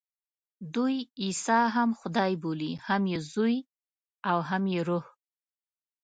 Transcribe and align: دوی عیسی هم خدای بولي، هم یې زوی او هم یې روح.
دوی 0.73 0.95
عیسی 1.21 1.61
هم 1.75 1.89
خدای 1.99 2.33
بولي، 2.43 2.71
هم 2.87 3.01
یې 3.11 3.19
زوی 3.31 3.55
او 4.29 4.37
هم 4.49 4.63
یې 4.73 4.81
روح. 4.87 5.05